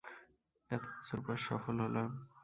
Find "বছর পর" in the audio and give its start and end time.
0.91-1.35